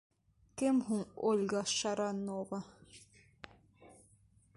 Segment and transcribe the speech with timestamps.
[0.61, 2.61] Кем һуң Ольга Шаронова?